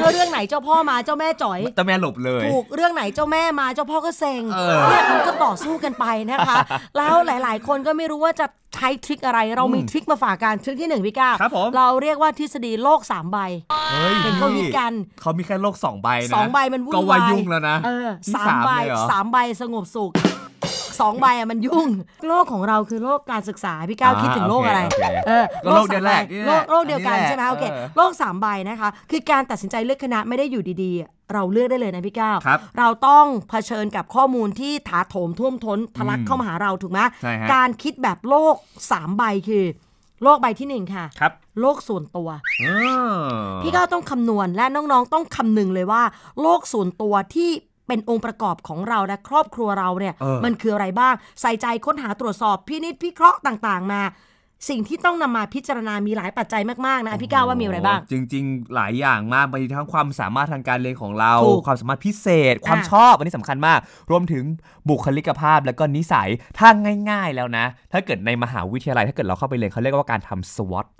[0.00, 6.56] ถ้าเรื่องไหนเจ้าพ่อมาเจ้าแม่จ่อยเจ้าแม่หลบเลยถูกเรื่องไหนเจ้าแม่มาเจ้าพ่อก็เซ็งเออเนี่ยมันก็ต่อสู้กันไปนะคะ
[6.96, 13.38] แล้วหลาย ๆ คนก็ไม่รู้ว่าจะใช้ทริคอะไร เรามีทริคมาฝากกันทริคที่หนึ่งพี่ก้าวครับผมเราเรียกว่าทฤษฎีโลกสามใบ
[13.92, 20.10] เฮ้ยเห็นเขาฮิตกันเขามีแค่โลกสองใบนะสองใบมันวุ่นก็วาว่ายยุ่งแล้วนะเออนี่สามใบเลยเหรอสามใบสงบสุข
[21.00, 21.88] สองใบอะมันยุ่ง
[22.28, 38.54] โลกของเราคือโลกการศึกษา พี่ก้าวอ่าคิดถึงโลกอะไรโอเคโอเคเออก็โลกเดียวแหละสามใบนี่แหโลละกโลกเดียวกันอันนี้แหละใช่ไหมโอเคเออโลกสามใบนะคะ คือการตัดสินใจเลือกคณะไม่ได้อยู่ดีๆ เราเลือกได้เลยนะพี่ก้าวครับเราต้องเผชิญกับข้อมูลที่ถาโถมท่วมท้นทะลักเข้ามาหาเราถูกไหมใช่ฮะการคิดแบบโลก
[38.90, 39.64] สามใบคือ
[40.22, 42.28] โลกใบที่หนึ่งค่ะครับโลกส่วนตัว
[42.62, 43.12] อ่า
[43.62, 46.02] พี่ก้าวต้องคำนวณและน้องๆ ต้องคำนึงเลยว่า
[46.40, 47.50] โลกส่วนตัวที่
[47.86, 54.02] เป็นองค์ประกอบของเราและครอบครัวเราเนี่ยเออมันคืออะไรบ้าง ใส่ใจค้นหาตรวจสอบพินิจพิเคราะห์ต่างๆ มา
[54.68, 63.78] สิ่งที่ต้องนำมาพิจารณามีหลายปัจจัยมากๆนะพี่ก้าวว่ามีอะไรบ้าง จริง ๆ หลายอย่างมากไปทั้งความสามารถทางการเรียนของเราถูกความสามารถพิเศษ ความอะชอบอันนี้สำคัญมาก
[64.10, 64.44] รวมถึง
[64.88, 66.68] บุคลิกภาพแล้วก็นิสัยถ้า
[67.10, 70.99] ง่าย ๆแล้วนะ ถ้าเกิดในมหาวิทยาลัยถ้าเกิดเราเข้าไปเรียนเขาเรียกว่าการทำ SWOT เ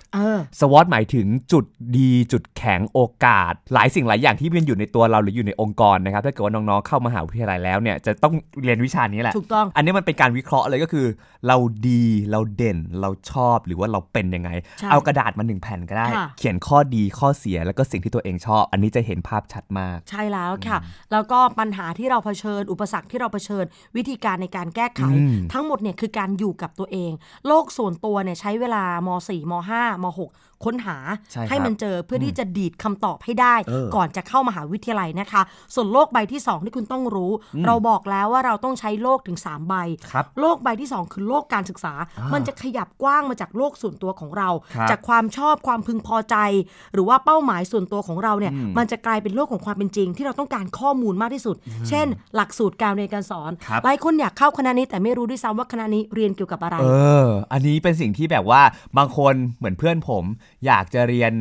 [0.59, 1.65] สวอตหมายถึงจุด
[1.97, 11.05] ดีจุดแข็งโอกาส หลายสิ่งหลายอย่างที่มันอยู่ในตัวเราหรืออยู่ในองค์กรนะครับถ้าเกิดว่าน้องๆเข้ามหาวิทยาลัยแล้วเนี่ยจะต้องเรียนวิชานี้แหละถูกต้องอันนี้มันเป็นการวิเคราะห์เลยก็คือ
[11.47, 20.77] เราดีเราเด่นเราชอบหรือว่าเราเป็นยังไงใช่เอากระดาษมาหนึ่งแผ่นก็ได้ค่ะเขียนข้อดีข้อเสียแล้วก็สิ่งที่ตัวเองชอบ อันนี้จะเห็นภาพชัดมาก ใช่แล้วค่ะ
[21.11, 23.65] แล้วก็ปัญหาที่เราเผชิญ อุปสรรคที่เราเผชิญ
[23.97, 27.11] วิธีการในการแก้ไขอืมทั้งหมดเนี่ยคือการอยู่กับตัวเอง
[27.47, 30.97] โลกส่วนตัวเนี่ยใช้เวลาม 4 ม 5ม 6 ค้นหา
[31.31, 35.41] ใช่ครับมันเจอเพื่อที่จะดีดคำตอบให้ได้เออก่อนจะเข้ามหาวิทยาลัยนะคะ
[35.75, 37.31] ส่วนโลกใบที่ 2 ที่คุณต้องรู้
[37.65, 39.75] เราบอกแล้วว่าเราต้องใช้โลกถึง 3 ใบ
[40.11, 41.93] ครับโลกใบที่ 2 คือโลกการศึกษา
[42.33, 46.35] มันจะขยับกว้างมาจากโลกส่วนตัวของเราครับจากความชอบความพึงพอใจ
[46.93, 51.55] หรือว่าเป้าหมายส่วนตัวของเราเนี่ยอืมมันจะกลายเป็นโลกของความเป็นจริง ที่เราต้องการข้อมูลมากที่สุด
[51.89, 56.85] เช่น หลักสูตรการเรียนการสอนครับหลายคนอยากเข้าคณะนี้แต่ไม่รู้ด้วยซ้ำว่าคณะนี้เรียนเกี่ยวกับอะไร เอ
[57.25, 58.61] อ อันนี้เป็นสิ่งที่แบบว่า
[58.97, 60.23] บางคนเหมือนเพื่อนผม
[60.65, 61.33] อยากจะเรียน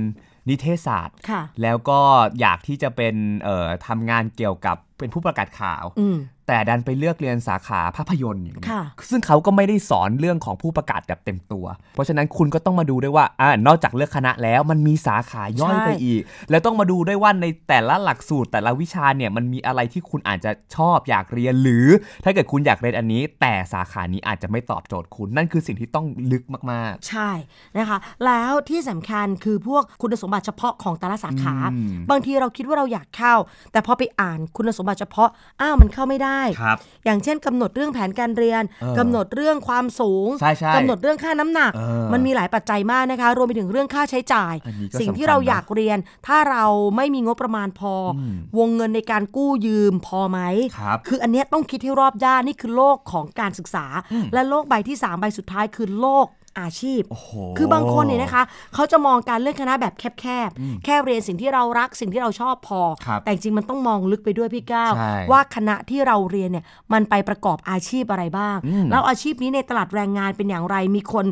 [0.48, 2.00] นิเทศศาสตร์ค่ะแล้วก็
[2.40, 6.16] อยากที่จะเป็นเอ่อทำงานเกี่ยวกับเป็นผู้ประกาศข่าวอืม
[6.50, 21.86] แต่ดันไปเลือกเรียนสาขาภาพยนตร์อย่างเงี้ยค่ะซึ่งเขาก็ไม่ได้สอนเรื่องของผู้ประกาศแบบเต็มตัว เพราะฉะนั้นคุณก็ต้องมาดูด้วยว่าอ่านอกจากเลือกคณะแล้วมันมีสาขาย่อยใช่ไปอีก แล้วต้องมาดูด้วยว่าในแต่ละหลักสูตร แต่ละวิชาเนี่ยมันมีอะไรที่คุณอาจจะชอบอยากเรียนหรือ
[22.24, 27.30] ถ้าเกิดคุณอยากเรียนอันนี้ แต่สาขานี้อาจจะไม่ตอบโจทย์คุณ นั่นคือสิ่งที่ต้องลึกมากใช่
[27.76, 33.34] นะคะ แล้วที่สำคัญคือพวกคุณสมบัติเฉพาะของแต่ละสาขาอืมบางทีเราคิดว่าเราอยากเข้า
[33.72, 35.28] แต่พอไปอ่านคุณสมบัติเฉพาะ
[35.60, 46.64] อ้าวมันเข้าไม่ได้ๆครับอย่างเช่นกำหนดเรื่องแผนการเรียนเออกำหนดเรื่องความสูงใช่ใช่กำหนดเรื่องค่าน้ำหนักเออมันมีหลายปัจจัยมากนะคะ รวมไปถึงเรื่องค่าใช้จ่ายอันนี้ก็สิ่งที่สำคัญเรานะอยากเรียน ถ้าเรา
[46.96, 48.16] ไม่มีงบประมาณพออ
[48.56, 50.38] มวงเงินในการกู้ยืมพอไหม
[50.78, 53.86] ครับคืออันเนี้ยต้องคิดให้รอบด้านนี่คือโลกของการศึกษา
[54.34, 56.26] และโลกใบที่3ใบสุดท้ายคือโลก
[56.58, 58.42] อาชีพโอ้โหคือบางคนเนี่ยนะคะ
[58.74, 71.26] เขาจะมองการเลือกคณะแบบแคบๆแค่เรียนสิ่งที่เรารักสิ่งที่เราชอบพอครับแต่จริงๆมันต้องมองลึกไปด้วยพี่ก้าวใช่ว่าคณะที่เราเรียนเนี่ยมันไปประกอบอาชีพอะไรบ้างอืมแล้วอาชีพนี้ในตลาดแรงงานเป็นอย่างไรมีคน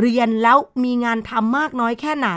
[0.00, 2.30] เรียนแล้วมีงานทำมากน้อยแค่ไหน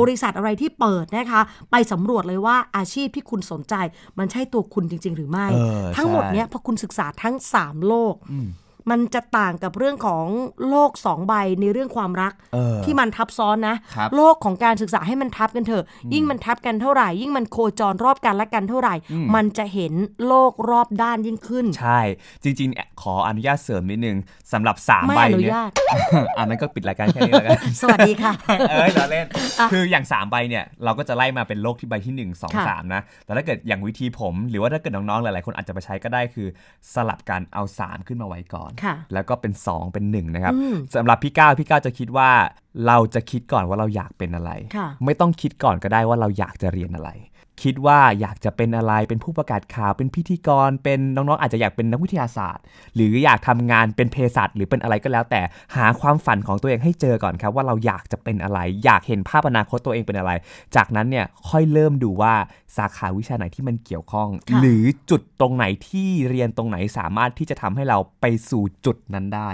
[0.00, 3.74] บริษัทอะไรที่เปิดนะคะ ไปสำรวจเลยว่าอาชีพที่คุณสนใจ
[4.18, 8.14] มันใช่ตัวคุณจริง ๆ หรือไม่เออทั้งหมดใช่เนี้ยพอคุณศึกษาทั้ง 3 โลก
[8.90, 10.26] มันจะต่างกับเรื่องของ
[10.68, 18.94] โลกสองใบในเรื่องความรักเออที่มันทับซ้อนนะครับโลกของการศึกษาให้มันทับกันเถอะ ยิ่งมันทับกันเท่าไหร่ ยิ่งมันโคจรรอบกันและกันเท่าไหร่
[19.34, 19.92] มันจะเห็น
[20.26, 22.00] โลกรอบด้านยิ่งขึ้น ใช่
[22.42, 24.16] จริงๆ ขออนุญาตเสริมนิดนึง
[24.52, 25.70] สำหรับสามไม่ใบอนุเนี่ยญาต
[26.38, 28.32] อันนั้นก็ปิดรายการแค่นี้แล้วกันสวัสดีค่ะ
[28.70, 29.26] เอ้ยเราเล่น
[29.60, 36.48] อะคืออย่าง3ใบเนี่ยเราก็จะไล่มาเป็นโลกที่ใบที่1 2ค่ะ3นะ แต่ถ้าเกิดอย่างวิธีผม หรือว่าถ้าเกิดน้องๆหลายๆคนอาจจะไปใช้ก็ได้คือ
[36.94, 38.75] สลับกันเอา3ขึ้นมาไว้ก่อนค่ะ
[39.12, 42.30] แล้วก็เป็น 2 เป็น1นะครับอืมสำหรับพี่ก้าวพี่ก้าวจะคิดว่า
[42.86, 47.10] เราจะคิดก่อนว่าเราอยากเป็นอะไรค่ะไม่ต้องคิดก่อนก็ได้ว่าเราอยากจะเรียนอะไร
[47.64, 55.40] คิดว่าอยากจะเป็นอะไรเป็นผู้ประกาศข่าวเป็นพิธีกร เป็นน้องๆ อาจจะอยากเป็นนักวิทยาศาสตร์ หรืออยากทำงานเป็นเภสัชหรือเป็นอะไรก็แล้ว แต่
[55.76, 60.32] หาความฝันของตัวเองให้เจอก่อนครับ ว่าเราอยากจะเป็นอะไร อยากเห็นภาพอนาคตตัวเองเป็นอะไร
[60.76, 62.34] จากนั้นเนี่ยค่อยเริ่มดูว่า
[62.78, 69.50] สาขาวิชาไหนที่มันเกี่ยวข้องค่ะหรือจุดตรงไหนที่เรียนตรงไหนสามารถที่จะทำให้เราไปสู่จุดนั้นได้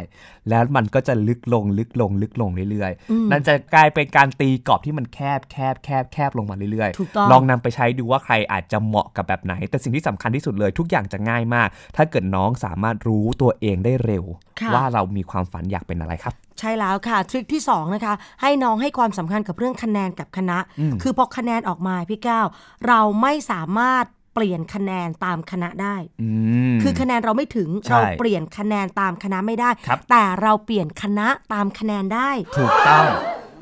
[0.48, 20.58] แล้วมันก็จะลึกลงลึกลงลึกลงเรื่อยๆ นั่นจะกลายเป็นการตีกรอบที่มันแคบแคบแคบแคบลงมาเรื่อยถูกต้องลองนำไปใช้ดูว่าใครอาจจะเหมาะกับแบบไหน แต่สิ่งที่สำคัญที่สุดเลย ทุกอย่างจะง่ายมาก ถ้าเกิดน้องสามารถรู้ตัวเองได้เร็วค่ะ ว่าเรามีความฝันอยากเป็นอะไรครับ ใช่แล้วค่ะ ทริคที่2นะคะ ให้น้องให้ความสำคัญกับเรื่องคะแนนกับคณะ
[21.02, 22.46] คือพอคะแนนออกมาพี่ก้าว
[22.86, 26.28] เราไม่สามารถเปลี่ยนคะแนนตามคณะได้อื
[26.72, 33.06] มคือคะแนนเราไม่ถึงใช่เราเปลี่ยนคะแนนตามคณะไม่ได้ครับแต่เราเปลี่ยนคณะตามคะแนนได้ ถูกต้อง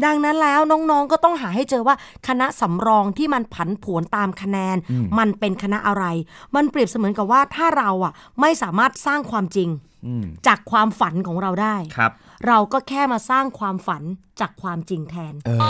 [0.05, 1.97] ดังนั้นแล้วน้องๆก็ต้องหาให้เจอว่า
[2.29, 4.77] คณะสำรองที่มันผันผวนตามคะแนน
[5.19, 6.05] มันเป็นคณะอะไร
[6.55, 9.90] มันเปรียบเสมือนกับว่าถ้าเราอะไม่สามารถสร้างความจริงอืม
[10.47, 12.13] จากความฝันของเราได้ครับ
[12.47, 14.03] เราก็แค่มาสร้างความฝัน
[14.41, 15.61] จากความจริงแทนเออ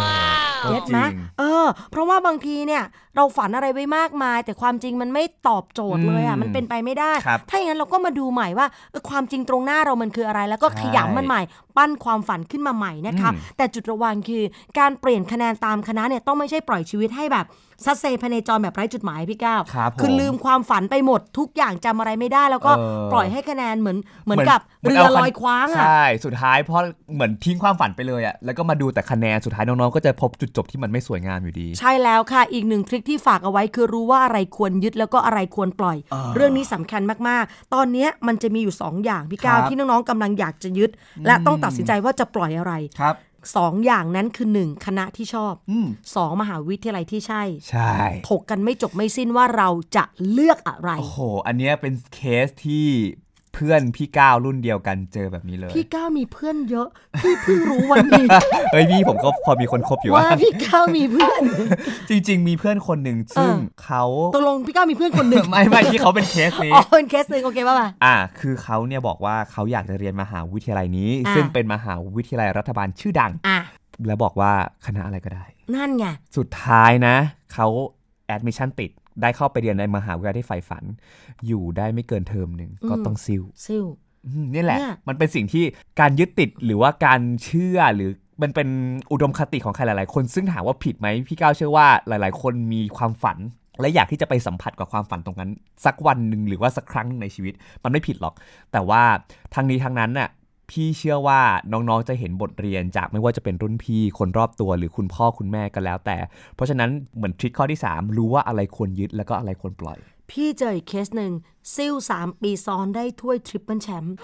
[0.64, 2.82] ก็เก็ตจไหมริงเออ เพราะว่าบางทีเนี่ย
[3.16, 11.42] เราฝันอะไรไว้มากมาย แต่ความจริงมันไม่ตอบโจทย์เลยอะอืมมันเป็นไปไม่ได้ครับถ้าอย่างนั้นเราก็มาดูใหม่ว่าเออความจริงตรงหน้าเรามันคืออะไร แล้วก็ใช่ขยำมันใหม่
[11.76, 14.42] ปั้นความฝันขึ้นมาใหม่นะคะอืมแต่จุดระวังคือ
[14.78, 17.46] การเปลี่ยนคะแนนตามคณะเนี่ยต้องไม่ใช่ปล่อยชีวิตให้แบบ
[17.84, 26.82] ซัดเซพเนจรแบบไร้จุดหมายพี่ก้าวครับผมคือลืมความฝันไปหมดทุกอย่างจำอะไรไม่ได้ แล้วก็เออปล่อยให้คะแนนเหมือนเหมือนเหมือนกับเหมือนเรือเอาคันลอยคว้างอะใช่สุดท้ายเพราะ
[27.14, 35.96] เหมือนทิ้งความฝันไปเลยอะแล้วก็มาดูแต่คะแนนสุดท้ายน้องๆก็จะพบจุดจบที่มันไม่สวยงามอยู่ดี ใช่แล้วค่ะอีกหนึ่งทริคที่ฝากเอาไว้คือรู้ว่าอะไรควรยึดแล้วก็อะไรควรปล่อย
[36.34, 40.90] เรื่องนี้สำคัญมากๆ ตอนเนี้ยมันจะมีอยู่ 2 อย่างพี่ก้าวครับที่น้องๆกำลังอยากจะยึด
[41.26, 43.16] และต้องตัดสินใจว่าจะปล่อยอะไรครับ
[43.56, 47.94] สองอย่างนั้นคือหนึ่งคณะที่ชอบอืมสองมหาวิทยาลัยที่ใช่ ใช่
[48.28, 52.88] ถกกันไม่จบไม่สิ้นว่าเราจะเลือกอะไร โอ้โห อันเนี้ยเป็นเคสที่
[53.54, 56.88] เพื่อนพี่ก้าวรุ่นเดียวกันเจอแบบนี้เลย พี่ก้าวมีเพื่อนเยอะ
[57.22, 58.24] พี่เพิ่งรู้วันนี้
[58.72, 61.42] เฮ้ยพี่ผมก็พอมีคนคบอยู่ว่าว่าพี่ก้าวมีเพื่อน
[62.08, 73.60] จริง ๆ มีเพื่อนคนหนึ่งซึ่งเออเขาตกลงพี่ก้าวมีเพื่อนคนหนึ่งไม่ไม่ที่เขาเป็นเคสนี้อ๋อเป็นเคสหนึ่งโอเคป่ะป่ะอ่า คือเขาเนี่ยบอกว่าเขาอยากจะเรียนมหาวิทยาลัยนี้อ่าซึ่งเป็นมหาวิทยาลัยรัฐบาลชื่อดังอะ
[74.06, 74.52] แล้วบอกว่า
[74.86, 77.16] คณะอะไรก็ได้ นั่นไงสุดท้ายนะ
[77.52, 77.66] เขา
[78.26, 78.90] แอดมิชชั่นติด
[79.22, 80.84] ได้เข้าไปเรียนในมหาวิทยาลัยที่ใฝ่ฝัน
[81.46, 83.84] อยู่ได้ไม่เกินเทอมหนึ่งก็อืมต้องซิ่วซิ่ว
[84.26, 85.64] อืมนี่แหละเนี่ยมันเป็นสิ่งที่
[86.00, 88.10] การยึดติดหรือว่าการเชื่อหรือ
[88.42, 88.68] มันเป็น
[89.12, 93.38] อุดมคติของใครหลาย ๆ คนซึ่งถามว่าผิดไหมพี่ก้าวเชื่อว่าหลาย ๆ คนมีความฝัน
[93.80, 95.50] และอยากที่จะไปสัมผัสกับความฝันตรงนั้น
[95.84, 98.34] สักวันหนึ่งหรือว่าสักครั้งหนึ่งในชีวิต มันไม่ผิดหรอก
[98.72, 99.02] แต่ว่า
[99.54, 100.28] ทางนี้ทางนั้นน่ะ
[100.70, 101.40] พี่เชื่อว่า
[101.72, 106.18] น้องๆจะเห็นบทเรียนจากไม่ว่าจะเป็นรุ่นพี่คนรอบตัวหรือคุณพ่อคุณแม่ก็แล้ว แต่
[106.54, 111.32] เพราะฉะนั้นเหมือน trick ข้อที่ 3 รู้ว่าอะไรควรยึดแล้วก็อะไรควรปล่อย พี่เจออีกเคสหนึ่ง
[111.74, 114.14] ซิ่วสามปีซ้อนได้ถ้วย triple แชมป์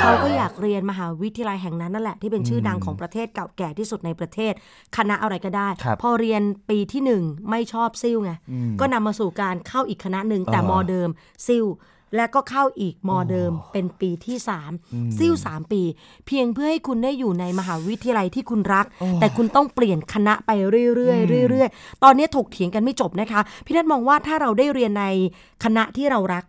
[0.00, 4.52] เขาก็อยากเรียนมหาวิทยาลัยแห่งนั้นนั่นแหละ ที่เป็นชื่อดังของประเทศเก่าแก่ที่สุดในประเทศ
[4.96, 8.32] คณะอะไรก็ได้ครับพอเรียนปีที่หนึ่งไม่ชอบซิลไง
[8.80, 11.08] ก็นำมาสู่การเข้าอีกคณะหนึ่งแต่อ่ามอเดิม
[11.46, 11.64] ซิล
[12.16, 14.72] และก็เข้าอีกมอเดิมเป็นปีที่สาม
[15.18, 15.82] ซิลสามปี
[16.26, 18.86] เพียงเพื่อให้คุณได้อยู่ในมหาวิทยาลัยที่คุณรัก
[19.20, 20.50] แต่คุณต้องเปลี่ยนคณะไป
[20.94, 25.04] เรื่อยๆเรื่อยๆ ตอนนี้ถกเถียงกันไม่จบนะคะ พี่นัทมองว่าถ้าเราได้เรียนใน
[25.64, 26.44] คณะที่เรารัก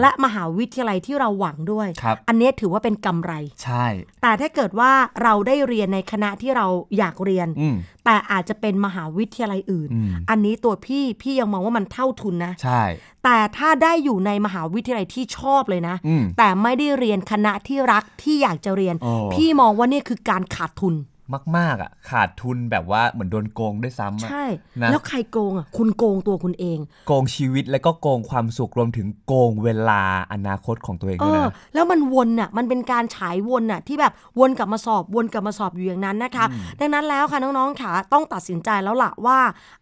[0.00, 3.32] และมหาวิทยาลัยที่เราหวังด้วยครับอันเนี้ยถือว่าเป็นกำไร
[3.64, 3.86] ใช่
[4.22, 6.66] แต่ถ้าเกิดว่าเราได้เรียนในคณะที่เรา
[6.98, 12.82] อยากเรียนอืมแต่อาจจะเป็นมหาวิทยาลัยอื่นอืมอันนี้ตัวพี่พี่ยังมองว่ามันเท่าทุนนะ ใช่
[13.24, 20.94] แต่ถ้าได้อยู่ในมหาวิทยาลัยที่ชอบเลยนะอืมแต่ไม่ได้เรียนคณะที่รักที่อยากจะเรียนโอ้พี่มองว่านี่คือการขาดทุน
[21.56, 24.44] มาก ๆอะขาดทุนแบบว่าเหมือนโดนโกงด้วยซ้ำอะใช่
[24.82, 36.44] นะแล้วใครโกงอะคุณโกงตัวคุณเอง โกงชีวิตแล้วก็โกงความสุขรวมถึงโกงเวลาอนาคตของตัวเองเอด้วยอนะแล้วมันวนอะมันเป็นการฉายวนอะที่แบบวนกลับมาสอบวนกลับมาสอบอยู่อย่างนั้นนะคะ
[36.80, 39.38] ดังนั้นแล้วค่ะน้องๆค่ะต้องตัดสินใจแล้วล่ะว่า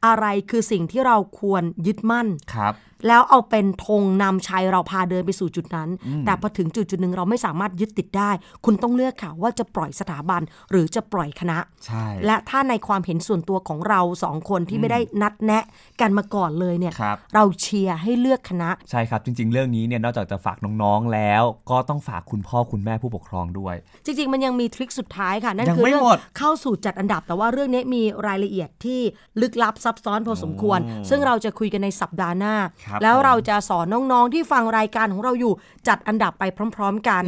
[0.06, 2.74] อะไรคือสิ่งที่เราควรยึดมั่นครับ
[3.06, 5.88] แล้วเอาเป็นธงนำชัยเราพาเดินไปสู่จุดนั้น
[6.26, 8.30] แต่พอถึงจุดจุดหนึ่งเราไม่สามารถยึดติดได้
[8.64, 15.64] คุณต้องเลือกค่ะว่าจะปล่อยสถาบันหรือจะปล่อยคณะใช่และถ้าในความเห็นส่วนตัวของเราสองคนที่ไม่ได้นัดแนะ
[16.00, 29.00] กันมาก่อนเลยเนี่ยครับเราเชียร์ให้เลือกคณะ ใช่ครับ จริง ๆ เรื่องนี้เนี่ยนอกจากจะฝากน้องๆแล้ว ก็ต้องฝากคุณพ่อคุณแม่ผู้ปกครองด้วย จริง ๆ มันยังมีทริคสุดท้ายค่ะนั่นยังคือไม่เรื่องหมดเข้าสู่จัดอันดับแต่ว่าเรื่องนี้มีรายละเอียดที่
[29.40, 30.78] ลึกลับซับซ้อนพอสมควร
[31.10, 32.54] ซึ่งเราจะคุยกันในสัปดาห์หน้า
[32.86, 35.52] ครับแล้วผมเราจะสอนน้องๆที่ฟังรายการของเราอยู่
[35.88, 36.44] จัดอันดับไป
[36.76, 37.22] พร้อม ๆ กัน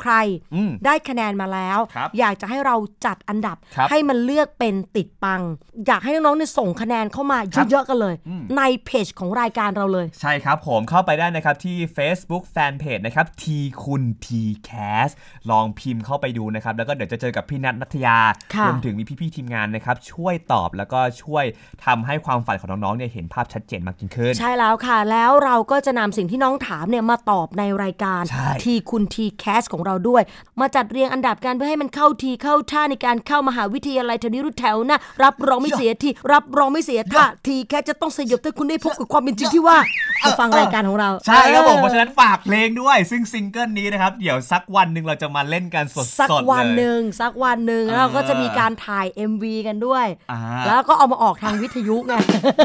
[0.00, 0.12] ใคร
[0.54, 5.40] อืมได้คะแนนมาแล้วครับอยากจะให้เราจัดอันดับครับ ให้มันเลือกเป็นติดปัง
[5.86, 8.14] อยากให้น้องๆเนี่ยส่งคะแนนเข้ามาครับเยอะๆกันเลย
[8.56, 13.44] ในเพจของรายการเราเลย ใช่ครับผมเข้าไปได้นะครับที่ Facebook Fanpage นะครับ T
[13.84, 14.26] คุณ T
[14.68, 15.14] Cast
[15.50, 18.18] ลองพิมพ์เข้าไปดูนะครับ แล้วก็เดี๋ยวจะเจอกับพี่นัทนัทยา
[18.54, 21.44] ค่ะรวมถึงมีพี่ๆทีมงานนะครับ ช่วยตอบแล้วก็ช่วย
[21.84, 30.22] ทำให้ความฝันของน้องๆเนี่ยเห็นภาพชัดเจนมากยิ่งขึ้น ใช่แล้วค่ะ แล้วเราก็จะนำสิ่งที่น้องถามเนี่ยมาตอบในรายการใช่ทีคุณทีแคสของเราด้วย
[30.60, 39.78] มาจัดเรียงอันดับกันเพื่อให้มันเข้าทีเข้าท่าในการเข้ามหาวิทยาลัยแถวนี้รุ่แถวหนะรับรองไม่เสียทีรับรองไม่เสียท่าทีแคสจะต้องสยบถ้าคุณได้พบกับความเป็นจริงที่ว่า
[40.24, 52.14] มาฟังรายการของเรา ใช่ครับผมออเพราะฉะนั้นฝากเพลงด้วย ซึ่งซิงเกิลนี้นะครับเดี๋ยวสักวันหนึ่งเราจะมาเล่นกันสดๆสักวันเลยหนึ่งสักวันหนึ่งแล้วเราก็จะมีการถ่าย MV กันด้วยอ่าแล้วก็เอามาออกทางวิทยุไง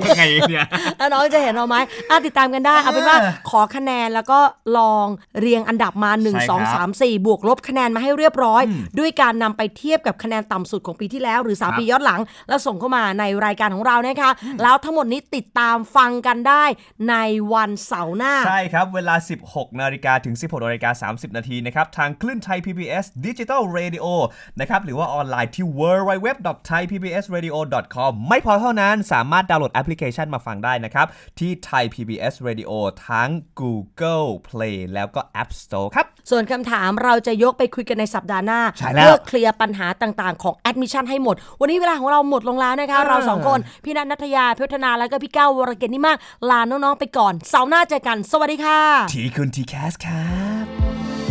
[0.06, 0.66] ยังไงเนี่ย
[0.98, 1.76] แล้วน้องจะเห็นเราไหม
[2.10, 3.18] อะติดตามกันได้เอาเป็นว่า
[3.50, 4.40] ขอคะแนนแล้วก็
[4.78, 5.06] ลอง
[5.40, 8.64] เรียงอันดับมา1ใช่ครับ2 3 4บวกลบคะแนนมาให้เรียบร้อย
[9.00, 14.32] ด้วยการนำไปเทียบกับคะแนนต่ำสุดของปีที่แล้ว หรือครับ3ปีย้อนหลัง แล้วส่งเข้ามาในรายการของเรานะคะ
[14.64, 16.64] แล้วทั้งหมดนี้ติดตามฟังกันได้
[17.10, 17.16] ใน
[17.54, 19.16] วันเสาร์หน้า ใช่ครับ เวลา
[19.48, 24.06] 16 นาฬิกาถึง 16นาฬิกา30 นาทีนะครับทางคลื่นไทย PBS Digital Radio
[24.60, 31.08] นะครับหรือว่าออนไลน์ที่ www.thaipbsradio.com ไม่พอเท่านั้นสามารถดาวน์โหลดแอปพลิเคชันมาฟังได้นะครับ
[31.40, 32.72] ที่ Thai PBS Radio
[33.10, 33.30] ทั้ง
[33.62, 46.18] Google Play แล้วก็ App Store ครับ ส่วนคำถามเราจะยกไปคุยกันในสัปดาห์หน้าใช่แล้วเพื่อเคลียร์ปัญหาต่างๆ ของแอดมิชชั่นให้หมด วันนี้เวลาของเราหมดลงแล้วนะคะเออเราสองคน พี่นัทนัทยาเพชรนา แล้วก็พี่ก้าววรเกียรติ นิ่มมาก
[46.50, 48.80] ลาน้องๆไปก่อน เสาร์หน้าเจอกัน สวัสดีค่ะ
[49.14, 50.64] ทีคุณ TCAS ครับ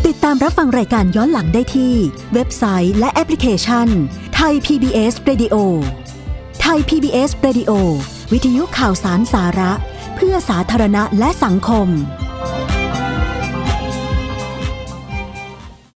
[0.06, 1.94] ติดตามรับฟังรายการย้อนหลังได้ที่
[2.34, 3.88] เว็บไซต์และแอปพลิเคชัน
[4.34, 5.56] ไทย PBS Radio
[6.60, 7.72] ไทย PBS Radio
[8.32, 9.72] วิทยุข่าวสารสาระ
[10.14, 11.88] เพื่อสาธารณะและสังคม